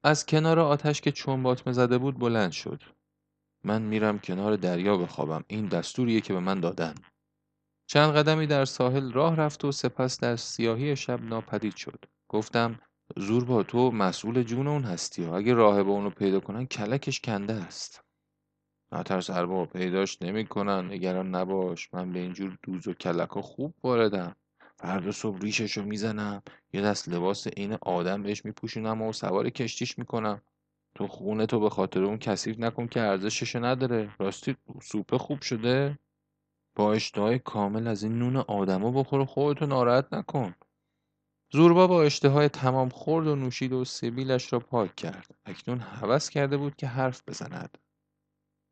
[0.04, 2.84] از کنار آتش که چون باطمه زده بود بلند شد.
[3.66, 5.44] من میرم کنار دریا بخوابم.
[5.48, 6.96] این دستوریه که به من دادن.
[7.88, 12.06] چند قدمی در ساحل راه رفت و سپس در سیاهی شب ناپدید شد.
[12.30, 12.80] گفتم
[13.18, 17.54] زور با تو مسئول جون اون هستی و اگه راهب اونو پیدا کنن کلکش کنده
[17.54, 18.04] است.
[18.92, 20.92] نترس ارباب پیداش نمی‌کنن.
[20.92, 24.36] نگران نباش من به اینجور دوز و کلکا خوب واردم.
[24.78, 26.44] فردا صبح ریششو می‌زنم.
[26.74, 30.42] یه دست لباس عین آدم بهش میپوشونم و سوار کشتیش می‌کنم.
[30.96, 34.16] تو خونه تو به خاطر اون کثیف نکن که ارزشش نداره.
[34.20, 36.00] راستی سوپه خوب شده.
[36.76, 40.56] با اشتهای کامل از این نون آدما بخور خودتو ناراحت نکن.
[41.52, 45.36] زوربا با اشتهای تمام خورد و نوشید و سبیلش را پاک کرد.
[45.46, 47.78] اکنون هوس کرده بود که حرف بزند.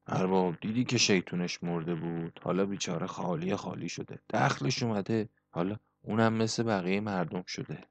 [0.07, 4.19] ارباب دیدی که شیطونش مرده بود؟ حالا بیچاره خالی خالی شده.
[4.29, 5.29] دخلش اومده.
[5.49, 7.83] حالا اونم مثل بقیه مردم شده.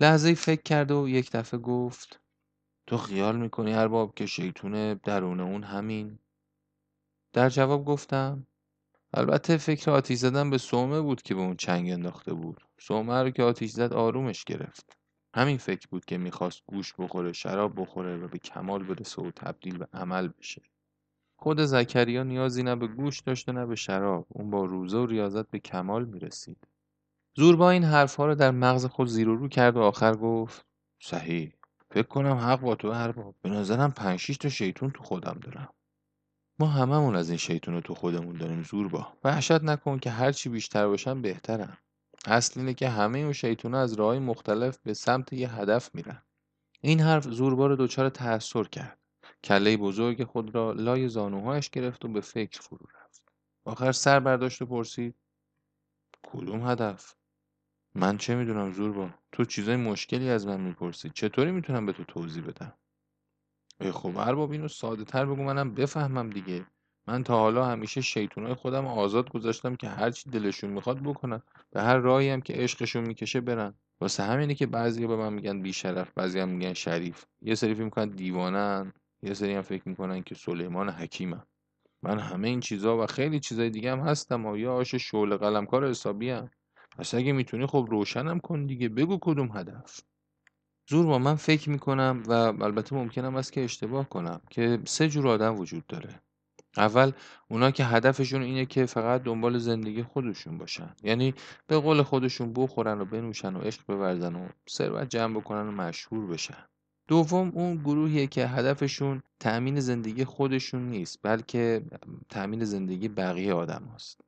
[0.00, 2.19] لحظه فکر کرد و یک دفعه گفت
[2.90, 6.18] تو خیال می‌کنی ارباب که شیطون درون اون همین؟
[7.32, 8.46] در جواب گفتم
[9.14, 12.60] البته فکر آتیش زدن به سومه بود که به اون چنگ انداخته بود.
[12.78, 14.96] سومه رو که آتیش زد آرومش گرفت.
[15.34, 19.78] همین فکر بود که می‌خواست گوش بخوره شراب بخوره و به کمال برسه و تبدیل
[19.78, 20.62] به عمل بشه.
[21.36, 24.26] خود زکریا نیازی نه به گوش داشت نه به شراب.
[24.28, 26.66] اون با روزه و ریاضت به کمال می‌رسید.
[27.34, 30.66] زوربا این حرفها رو در مغز خود زیر و رو کرد و آخر گفت
[30.98, 31.59] صحیح.
[31.90, 35.68] فکر کنم حق با تو ارباب به نظرم پنج تا شیطون تو خودم دارم.
[36.58, 39.12] ما هممون از این شیطون تو خودمون داریم زوربا.
[39.24, 41.76] وحشت نکن که هرچی بیشتر باشن بهترن
[42.26, 46.22] اصل اینه که همه اون شیطون از راه مختلف به سمت یه هدف میرن.
[46.80, 48.98] این حرف زوربا رو دچار تأثیر کرد.
[49.44, 53.22] کله بزرگ خود را لای زانوهایش گرفت و به فکر فرو رفت.
[53.64, 55.14] آخر سر برداشت و پرسید
[56.22, 57.14] کدوم هدف؟
[57.94, 61.10] من چه می‌دونم زوربا تو چیزای مشکلی از من می‌پرسی.
[61.14, 62.72] چطوری می‌تونم به تو توضیح بدم؟
[63.92, 66.66] خب ارباب اینو ساده تر بگو منم بفهمم دیگه.
[67.06, 71.42] من تا حالا همیشه شیطونای خودم آزاد گذاشتم که هرچی دلشون می‌خواد بکنن.
[71.70, 73.74] به هر راهی هم که عشقشون می‌کشه برن.
[74.00, 77.24] واسه همینه که بعضیا به من میگن بیشرف بعضی هم میگن شریف.
[77.42, 81.46] یه سری فکر می‌کنن دیوانن یه سری هم فکر می‌کنن که سلیمان حکیمم
[82.02, 85.88] من همه این چیزا و خیلی چیزای دیگه هم هستم و یا آش شعله قلمکار
[85.88, 86.50] حسابی هم.
[87.00, 88.88] پس اگه می‌تونی خب روشنم کن دیگه.
[88.88, 90.00] بگو کدوم هدف.
[90.90, 95.28] زور با من فکر می‌کنم و البته ممکنم است که اشتباه کنم که سه جور
[95.28, 96.22] آدم وجود داره.
[96.76, 97.12] اول
[97.48, 100.94] اونا که هدفشون اینه که فقط دنبال زندگی خودشون باشن.
[101.02, 101.34] یعنی
[101.66, 106.26] به قول خودشون بخورن و بنوشن و عشق بورزن و ثروت جمع بکنن و مشهور
[106.26, 106.64] بشن.
[107.08, 111.82] دوم اون گروهیه که هدفشون تأمین زندگی خودشون نیست بلکه
[112.28, 114.20] تأمین زندگی بقیه آدم هست.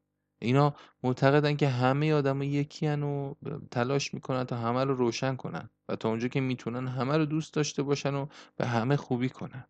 [0.42, 3.35] اینا معتقدن که همه آدم یکی هن و
[3.70, 7.55] تلاش می‌کنن تا همه رو روشن کنن و تا اونجا که می‌تونن همه رو دوست
[7.55, 8.26] داشته باشن و
[8.57, 9.64] به همه خوبی کنن.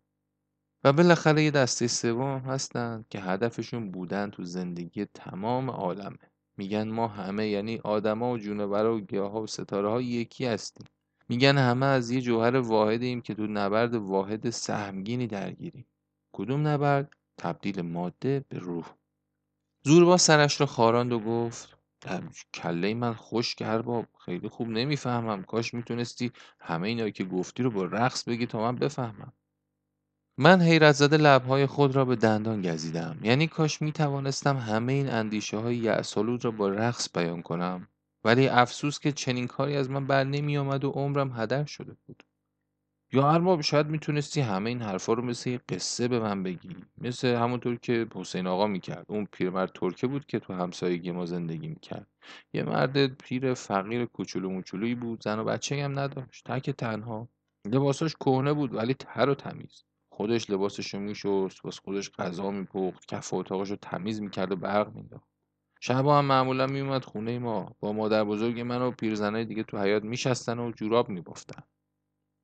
[0.84, 6.18] و بالاخره یه دسته سوم هستن که هدفشون بودن تو زندگی تمام عالمه.
[6.56, 10.86] میگن ما همه یعنی آدما و جونورا و گیاها و ستاره ها یکی هستیم.
[11.28, 15.86] میگن همه از یه جوهر واحدیم که تو نبرد واحد سهمگینی درگیریم.
[16.32, 19.01] کدوم نبرد؟ تبدیل ماده به روح.
[19.84, 21.78] زوربا سرش رو خاراند و گفت
[22.54, 27.84] کله من خشک ارباب خیلی خوب نمی‌فهمم کاش می‌تونستی همه اینا که گفتی رو با
[27.84, 29.32] رقص بگی تا من بفهمم.
[30.38, 33.18] من حیرت زده لبهای خود را به دندان گزیدم.
[33.22, 37.88] یعنی کاش می توانستم همه این اندیشه های یعسالود را با رقص بیان کنم.
[38.24, 42.22] ولی افسوس که چنین کاری از من بر نمی آمد و عمرم هدر شده بود.
[43.14, 46.76] یا ارباب شاید می‌تونستی همه این حرفا رو مثل یه قصه به من بگی.
[46.98, 49.06] مثل همونطور که حسین آقا می‌کرد.
[49.08, 52.06] اون پیرمرد ترکه بود که تو همسایگی ما زندگی می‌کرد.
[52.52, 55.22] یه مرد پیر فقیر کوچولو موچولویی بود.
[55.22, 56.46] زن و بچه هم نداشت.
[56.46, 57.28] تک تنها.
[57.64, 59.84] لباساش کهنه بود ولی تر و تمیز.
[60.12, 61.64] خودش لباسشو میشست.
[61.64, 63.06] واسه خودش غذا میپخت.
[63.06, 65.28] کف اتاقشو تمیز می‌کرد و برق مینداخت
[65.80, 67.76] شبا هم معمولا میومد خونه ما.
[67.80, 71.62] با مادر بزرگ من و پیرزنای دیگه تو حیات میشستن و جوراب میبافتن.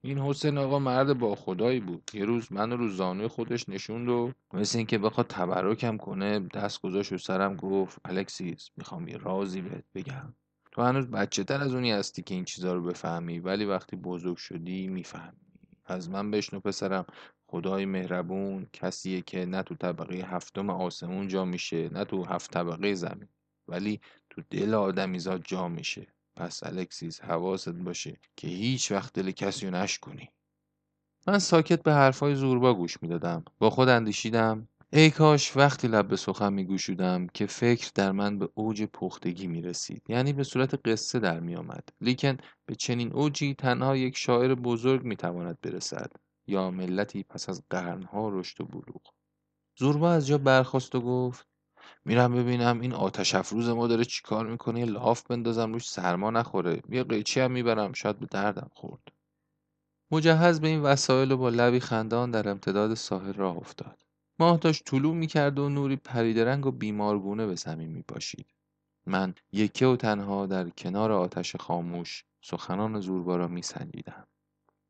[0.03, 2.11] این حسین آقا مرد با خدایی بود.
[2.15, 7.13] یه روز من رو زانوی خودش نشوند و مثل اینکه بخواد تبرکم کنه دست گذاشت
[7.13, 10.35] و سرم گفت الکسیس می‌خوام یه رازی بهت بگم.
[10.73, 14.37] تو هنوز بچه تر از اونی هستی که این چیزا رو بفهمی ولی وقتی بزرگ
[14.37, 15.41] شدی می‌فهمی.
[15.87, 17.07] از من بشنو پسرم
[17.47, 22.95] خدای مهربون کسیه که نه تو طبقه هفتم آسمون جا میشه نه تو هفت طبقه
[22.95, 23.29] زمین
[23.69, 26.07] ولی تو دل آدمیزاد جا میشه.
[26.38, 30.31] پس الکسیس حواست باشه که هیچ وقت دل کسی رو نشکنی.
[31.27, 33.44] من ساکت به حرفای زوربا گوش می‌دادم.
[33.59, 38.48] با خود اندیشیدم ای کاش وقتی لب به سخن میگوشودم که فکر در من به
[38.55, 40.03] اوج پختگی می‌رسید.
[40.09, 41.88] یعنی به صورت قصه در میآمد.
[42.01, 46.12] لیکن به چنین اوجی تنها یک شاعر بزرگ می‌تواند برسد
[46.46, 49.03] یا ملتی پس از قرنها رشد و بلوغ.
[49.79, 51.46] زوربا از جا برخاست و گفت
[52.05, 56.83] میرم ببینم این آتش افروز ما داره چیکار می‌کنه؟ یه لاف بندازم روش سرما نخوره.
[56.88, 59.03] یه قیچی هم می‌برم شاید به دردم خورد.
[60.11, 64.03] مجهز به این وسایل و با لبی خندان در امتداد ساحل راه افتاد.
[64.38, 68.46] ماه داشت طلوع می‌کرد و نوری پریدرنگ و بیمارگونه به زمین میپاشید.
[69.07, 74.27] من یکه و تنها در کنار آتش خاموش سخنان زوربا را میسنجیدم.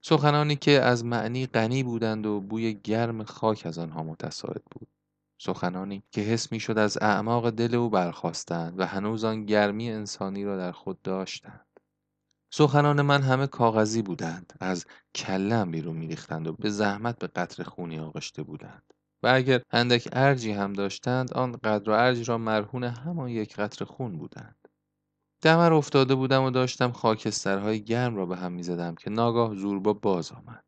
[0.00, 4.88] سخنانی که از معنی غنی بودند و بوی گرم خاک از آنها متساعد بود.
[5.38, 10.56] سخنانی که حس می‌شد از اعماق دل او برخواستند و هنوز آن گرمی انسانی را
[10.56, 11.66] در خود داشتند.
[12.52, 17.98] سخنان من همه کاغذی بودند از کلم بیرون میریختند و به زحمت به قطر خونی
[17.98, 18.82] آغشته بودند.
[19.22, 23.84] و اگر اندک ارجی هم داشتند آن قدر و ارج را مرهون همان یک قطر
[23.84, 24.68] خون بودند.
[25.42, 30.32] دمر افتاده بودم و داشتم خاکسترهای گرم را به هم می‌زدم که ناگاه زوربا باز
[30.32, 30.64] آمد.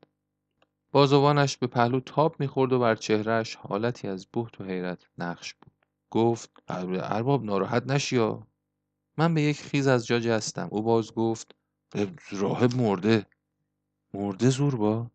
[0.92, 5.72] بازوانش به پهلو تاب می‌خورد و بر چهرهش حالتی از بهت و حیرت نقش بود.
[6.10, 8.46] گفت ارباب ناراحت نشیا
[9.18, 11.54] من به یک خیز از جا جستم او باز گفت
[12.32, 13.26] راهب مرده.
[14.14, 15.10] مرده زوربا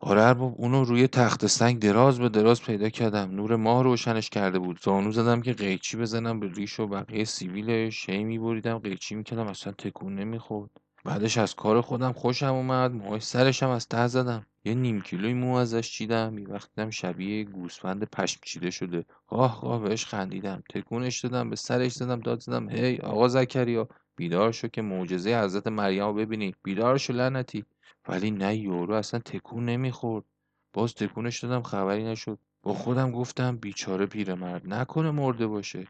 [0.00, 3.30] آره ارباب اونو روی تخت سنگ دراز به دراز پیدا کردم.
[3.30, 4.80] نور ماه روشنش کرده بود.
[4.82, 8.06] زانو زدم که قیچی بزنم به ریش و بقیه سیبیلش.
[8.06, 10.70] شی میبریدم قیچی می‌کردم اصلا تکون نمی‌خورد.
[11.04, 14.46] بعدش از کار خودم خوشم اومد موهای سرشم از ته زدم.
[14.64, 19.04] یه نیم کیلوی مو ازش چیدم یه وقتم شبیه گوسفند پشم چیده شده.
[19.26, 20.62] قاه قاه بهش خندیدم.
[20.70, 22.70] تکونش دادم به سرش زدم داد زدم.
[22.70, 26.54] هی آقا زکریا بیدار شو که معجزه حضرت مریم رو ببینی.
[26.62, 27.64] بیدار شو لعنتی.
[28.08, 30.24] ولی نه یورو اصلا تکون نمی‌خورد.
[30.72, 32.38] باز تکونش دادم خبری نشد.
[32.62, 35.86] با خودم گفتم بیچاره پیرمرد نکنه مرده باشه.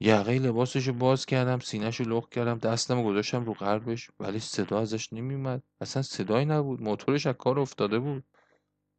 [0.00, 5.62] یقه لباسشو باز کردم سینهشو لخ کردم دستم گذاشتم رو قلبش ولی صدا ازش نمیومد
[5.80, 8.24] اصلا صدایی نبود موتورش از کار افتاده بود.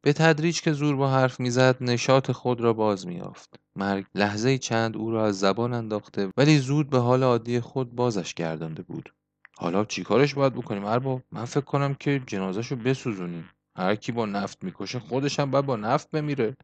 [0.04, 4.96] به تدریج که زور با حرف می‌زد نشاط خود را باز میافت مرگ لحظه چند
[4.96, 9.14] او را از زبان انداخته ولی زود به حال عادی خود بازش گردانده بود.
[9.56, 13.50] حالا چیکارش باید بکنیم ارباب؟ من فکر کنم که جنازهشو بسوزونیم.
[13.76, 16.56] هر کی با نفت می‌کشه خودش هم باید با نفت بمیره.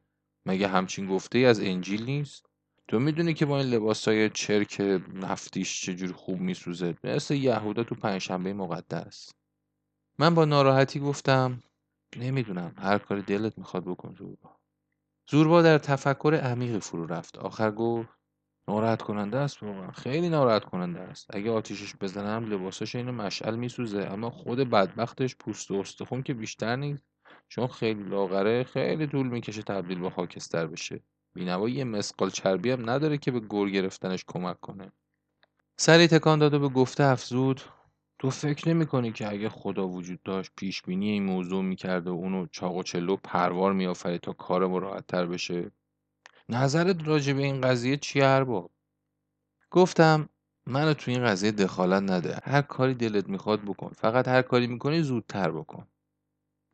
[0.47, 2.48] مگه همچین گفته ای از انجیل نیست؟
[2.89, 4.81] تو می‌دونی که با این لباسای چرک
[5.15, 9.33] نفتیش چجور خوب میسوزه؟ مثل یهودا تو پنجشنبه مقدس.
[10.19, 11.63] من با ناراحتی گفتم
[12.17, 14.57] نمی‌دونم هر کاری دلت می‌خواد بکن زوربا.
[15.31, 17.39] زوربا در تفکر عمیقی فرو رفت.
[17.39, 18.09] آخر گفت
[18.69, 19.91] ناراحت کننده است واقعا.
[19.91, 21.27] خیلی ناراحت کننده است.
[21.35, 24.03] اگه آتیشش بزنم لباساش اینو مشعل میسوزه.
[24.03, 27.05] اما خود بدبختش پوست و استخون که بیشتر نیست
[27.49, 31.01] چون خیلی لاغره خیلی طول می‌کشه تبدیل به خاکستر بشه.
[31.35, 34.93] بینوایی یه مسقال چربی هم نداره که به گور گرفتنش کمک کنه.
[35.77, 37.61] سری تکان داد و به گفته افزود
[38.19, 42.15] تو فکر نمی کنی که اگه خدا وجود داشت پیش بینی این موضوع می‌کرده و
[42.15, 45.71] اونو چاق و چلو پروار میآفرید تا کار راحت تر بشه؟
[46.49, 48.71] نظرت راجع به این قضیه چیه ارباب؟
[49.71, 50.29] گفتم
[50.67, 52.39] منو تو این قضیه دخالت نده.
[52.45, 53.89] هر کاری دلت می‌خواد بکن.
[53.89, 55.87] فقط هر کاری می‌کنی زودتر بکن.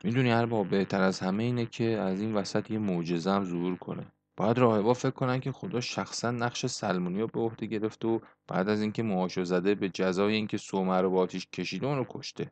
[0.04, 4.12] می‌دونی ارباب بهتر از همه اینه که از این وسط یه معجزه هم ظهور کنه.
[4.36, 8.18] باید راهبا فکر کنن که خدا شخصا نقش سلمونی رو به عهده گرفته و
[8.48, 12.50] بعد از اینکه موهاشو زده به جزای اینکه سومه رو با آتیش کشیده اونو کشته.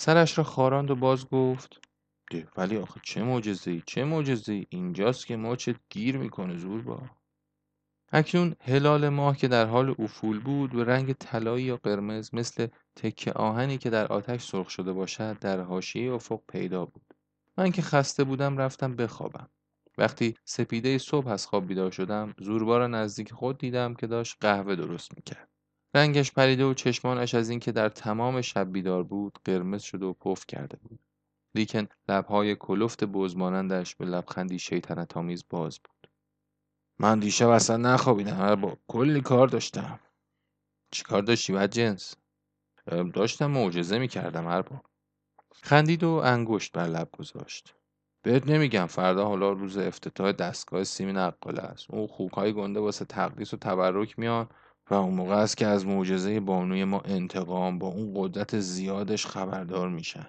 [0.00, 1.80] سرش را خاراند و باز گفت
[2.30, 6.82] ده ولی آخه چه معجزه ای چه معجزه ای اینجاست که ماچت گیر می‌کنه زور
[6.82, 7.02] با.
[8.12, 13.32] اکنون هلال ماه که در حال افول بود و رنگ طلایی یا قرمز مثل تکه
[13.32, 17.14] آهنی که در آتش سرخ شده باشد در حاشیه افق پیدا بود.
[17.58, 19.50] من که خسته بودم رفتم بخوابم.
[19.98, 24.76] وقتی سپیده صبح از خواب بیدار شدم زوربا را نزدیک خود دیدم که داشت قهوه
[24.76, 25.48] درست می‌کرد.
[25.94, 30.46] رنگش پریده و چشمانش از اینکه در تمام شب بیدار بود قرمز شده و پف
[30.46, 31.00] کرده بود.
[31.54, 36.10] لیکن لبهای کلفت بزمانندش به لبخندی شیطنت آمیز باز بود.
[36.98, 40.00] من دیشب اصلا نخوابیدم با کلی کار داشتم.
[40.90, 42.14] چی کار داشتی بد جنس؟
[43.14, 44.82] داشتم معجزه می‌کردم هر با
[45.62, 47.74] خندید و انگشت بر لب گذاشت.
[48.28, 51.86] بهت نمیگم فردا حالا روز افتتاح دستگاه سیمی نقاله است.
[51.90, 54.48] اون خوکهای گنده واسه تقدیس و تبرک میان
[54.90, 59.88] و اون موقع است که از معجزه بانوی ما انتقام با اون قدرت زیادش خبردار
[59.88, 60.26] میشن.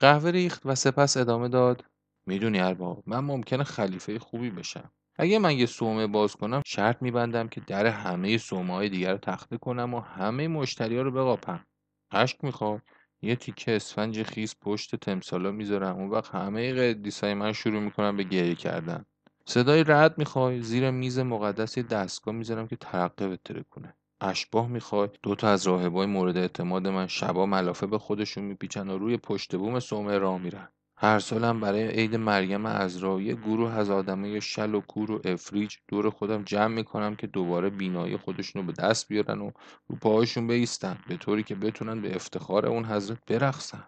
[0.00, 1.84] قهوه ریخت و سپس ادامه داد
[2.26, 4.90] می‌دونی ارباب من ممکنه خلیفه خوبی بشم.
[5.16, 9.18] اگه من یه سومه باز کنم شرط میبندم که در همه سومه های دیگر رو
[9.18, 11.64] تخته کنم و همه مشتری ها رو بقاپم.
[12.10, 12.82] اشک می‌خواد
[13.22, 15.96] یه تیکه اسفنج خیس پشت تمثالا می‌ذارم.
[15.96, 19.04] اون وقت همه قدیسای من شروع می‌کنم به گریه کردن.
[19.44, 20.62] صدای رعد می‌خوای.
[20.62, 25.08] زیر میز مقدس یه دستگاه می‌ذارم که ترقه بتره کنه اشباه می‌خوای.
[25.22, 29.80] دوتا از راهبای مورد اعتماد من شبا ملافه به خودشون میپیچن و روی پشت بوم
[29.80, 30.68] صومعه راه میرن.
[31.00, 35.76] هر سالم برای عید مریم عذرا یه گروه از آدمای شل و کور و افریج
[35.88, 39.50] دور خودم جمع می‌کنم که دوباره بینایی خودشونو به دست بیارن و
[39.88, 43.84] رو پاهاشون بیستن به طوری که بتونن به افتخار اون حضرت برقصن.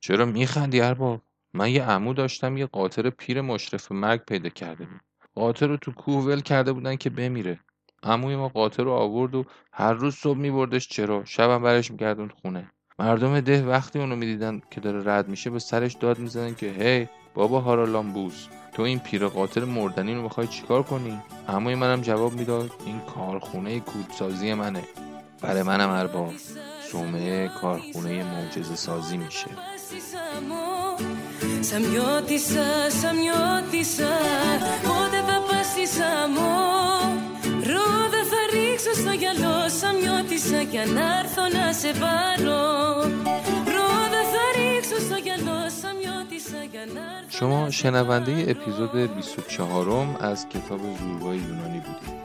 [0.00, 1.22] چرا میخندی ارباب؟
[1.54, 5.00] من یه عمو داشتم یه قاطر پیر مشرف مرگ پیدا کرده بود.
[5.34, 7.60] قاطر رو تو کوه ول کرده بودن که بمیره.
[8.02, 12.73] عموی ما قاطر رو آورد و هر روز صبح میبردش چرا؟ شبم برش میگردون خونه.
[12.98, 17.08] مردم ده وقتی اونو می‌دیدن که داره رد میشه به سرش داد می‌زدن که هی
[17.34, 21.18] بابا هارالامبوس تو این پیر قاتل مردنی رو می‌خوای چیکار کنی؟
[21.48, 24.82] عموی منم جواب می‌داد این کارخونه کودسازی منه.
[25.40, 26.32] برای منم ارباب
[26.90, 29.48] سومه کارخونه معجزه سازی میشه
[31.70, 32.60] Samyotisa.
[39.03, 42.61] στο γυαλό Σαμιώτησα κι αν έρθω να σε πάρω
[43.73, 50.79] Ρόδα θα ρίξω στο γυαλό Σαμιώτησα κι αν έρθω شما شنونده اپیزود 24م از کتاب
[50.99, 52.19] زوربای یونانی بودید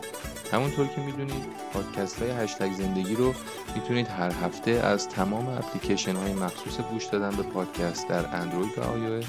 [0.52, 3.34] همونطور که میدونید پادکست های هشتگ زندگی رو
[3.74, 8.82] میتونید هر هفته از تمام اپلیکیشن های مخصوص گوش دادن به پادکست در اندروید و
[8.82, 9.24] آی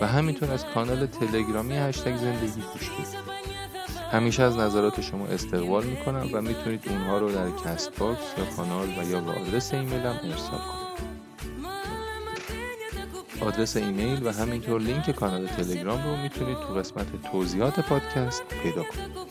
[0.00, 3.27] و همینطور از کانال تلگرامی هشتگ زندگی گوش بدید
[4.11, 9.09] همیشه از نظرات شما استقبال می‌کنم و می‌تونید اونها رو در Castbox یا کانال و
[9.09, 10.89] یا به آدرس ایمیلم ارسال کنید
[13.41, 19.29] آدرس ایمیل و همینطور لینک کانال تلگرام رو می‌تونید تو قسمت توضیحات پادکست پیدا کنید